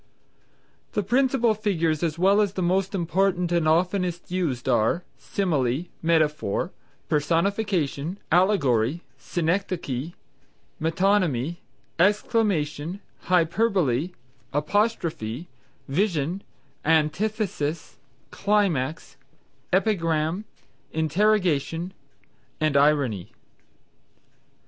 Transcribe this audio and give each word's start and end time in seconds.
The 0.93 1.03
principal 1.03 1.53
figures 1.53 2.01
as 2.01 2.17
well 2.17 2.41
as 2.41 2.53
the 2.53 2.63
most 2.63 2.95
important 2.95 3.51
and 3.51 3.67
those 3.67 3.81
oftenest 3.85 4.31
used 4.31 4.67
are, 4.67 5.03
_Simile, 5.19 5.89
Metaphor, 6.01 6.71
Personification, 7.07 8.17
Allegory, 8.31 9.03
Synechdoche, 9.19 10.13
Metonymy, 10.79 11.57
Exclamation, 11.99 12.99
Hyperbole, 13.25 14.13
Apostrophe, 14.53 15.49
Vision, 15.87 16.41
Antithesis, 16.83 17.97
Climax, 18.31 19.17
Epigram, 19.71 20.45
Interrogation_ 20.95 21.91
and 22.59 22.75
Irony. 22.75 23.33